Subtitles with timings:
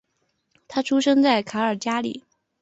[0.67, 2.23] 他出生在卡尔加里。